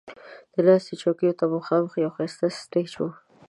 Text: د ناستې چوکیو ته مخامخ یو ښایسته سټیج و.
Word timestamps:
د 0.53 0.55
ناستې 0.67 0.93
چوکیو 1.01 1.37
ته 1.39 1.45
مخامخ 1.55 1.91
یو 1.97 2.13
ښایسته 2.15 2.45
سټیج 2.59 2.91
و. 2.97 3.03